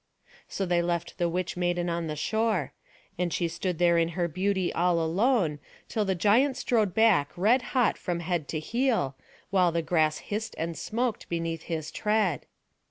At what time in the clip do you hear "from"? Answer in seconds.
7.99-8.21